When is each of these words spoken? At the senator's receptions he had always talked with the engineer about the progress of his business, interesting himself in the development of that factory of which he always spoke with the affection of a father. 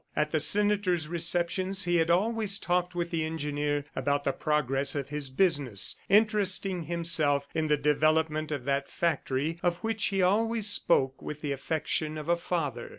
At 0.15 0.31
the 0.31 0.39
senator's 0.39 1.07
receptions 1.07 1.83
he 1.83 1.97
had 1.97 2.09
always 2.09 2.57
talked 2.57 2.95
with 2.95 3.11
the 3.11 3.23
engineer 3.23 3.85
about 3.95 4.23
the 4.23 4.31
progress 4.31 4.95
of 4.95 5.09
his 5.09 5.29
business, 5.29 5.95
interesting 6.09 6.85
himself 6.85 7.45
in 7.53 7.67
the 7.67 7.77
development 7.77 8.51
of 8.51 8.65
that 8.65 8.89
factory 8.89 9.59
of 9.61 9.75
which 9.83 10.05
he 10.05 10.23
always 10.23 10.67
spoke 10.67 11.21
with 11.21 11.41
the 11.41 11.51
affection 11.51 12.17
of 12.17 12.29
a 12.29 12.35
father. 12.35 12.89